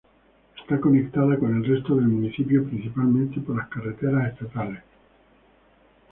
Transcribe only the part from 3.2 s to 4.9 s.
por las carreteras estatales No.